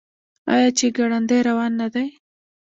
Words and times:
آیا 0.53 0.69
چې 0.77 0.85
ګړندی 0.97 1.39
روان 1.49 1.71
نه 1.81 1.87
دی؟ 1.93 2.07